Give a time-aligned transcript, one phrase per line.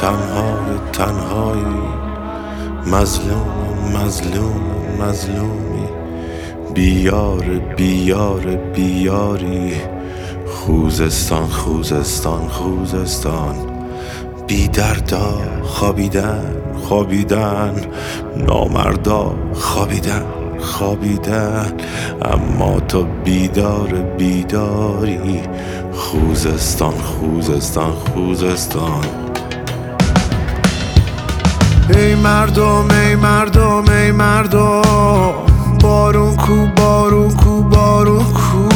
[0.00, 1.82] تنهای تنهایی.
[2.86, 3.48] مظلوم
[3.96, 4.60] مظلوم
[5.00, 5.88] مظلومی.
[6.74, 7.44] بیار
[7.76, 8.40] بیار
[8.74, 9.72] بیاری.
[10.46, 13.54] خوزستان خوزستان خوزستان.
[14.46, 16.56] بی دردا خوابیدن
[16.88, 17.74] خوابیدن.
[18.36, 20.24] نامردا خوابیدن
[20.58, 21.72] خوابیدن.
[22.22, 25.40] اما تو بیدار بیداری.
[25.92, 29.29] خوزستان خوزستان خوزستان.
[31.96, 34.82] ای مردم ای مردم ای مردم.
[35.82, 38.68] بارون کو بارون کو بارون کو.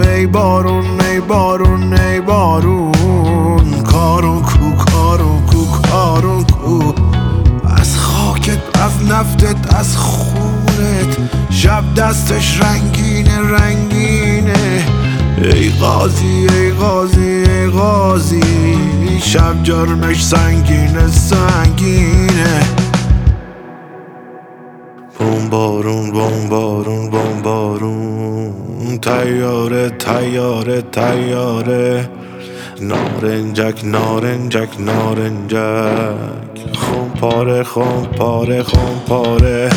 [0.00, 3.82] ای بارون ای بارون ای بارون.
[3.82, 6.92] کارون کو کارون کو کارون کو.
[7.76, 11.16] از خاکت از نفتت از خونت.
[11.50, 14.84] شب دستش رنگینه رنگینه.
[15.42, 18.42] ای قاضی ای قاضی ای قاضی.
[19.22, 22.15] شب جرمش سنگینه سنگینه.
[26.16, 28.52] بوم بارون بوم بارون.
[29.02, 32.08] تیاره تیاره تیاره.
[32.80, 36.56] نارنجک نارنجک نارنجک.
[36.74, 39.70] خون پاره خون پاره خون پاره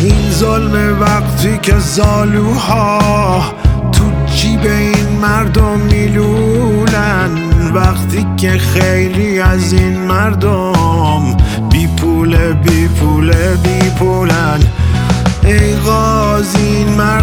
[0.00, 3.40] این ظلم وقتی که زالوها
[3.92, 7.30] تو جیب این مردم میلولن
[7.74, 11.36] وقتی که خیلی از این مردم
[11.70, 14.17] بی پوله بی پوله بی پولن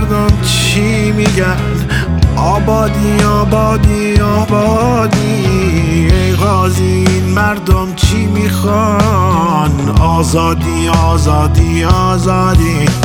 [0.06, 1.58] مردم چی میگن؟
[2.38, 5.46] آبادی آبادی آبادی.
[6.12, 13.05] ای غازی این مردم چی می‌خوان؟ آزادی آزادی آزادی.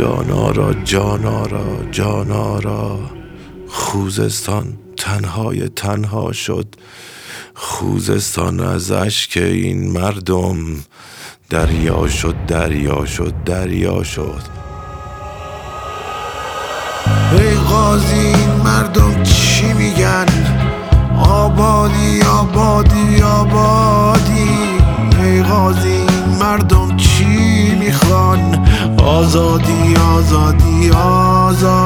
[0.00, 2.98] جانارا جانارا جانارا
[3.68, 4.64] خوزستان
[4.96, 6.66] تنهای تنها شد.
[7.54, 10.56] خوزستان از اشک این مردم.
[11.50, 14.42] دریا شد دریا شد دریا شد.
[17.32, 20.26] ای قاضی این مردم چی میگن؟
[21.28, 24.50] آبادی آبادی آبادی.
[25.22, 27.26] ای قاضی این مردم چی
[27.80, 28.60] می‌خوان؟
[28.98, 29.69] آزادی
[30.30, 31.79] آزادی آزادی.